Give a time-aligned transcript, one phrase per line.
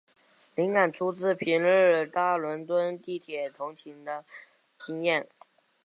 [0.55, 4.25] 灵感出自平日搭伦敦地铁通勤的
[4.79, 5.27] 经验。